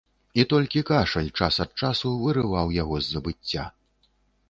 І 0.39 0.45
толькі 0.53 0.83
кашаль 0.91 1.29
час 1.41 1.61
ад 1.67 1.71
часу 1.83 2.17
вырываў 2.25 2.67
яго 2.81 2.95
з 3.05 3.17
забыцця. 3.17 3.71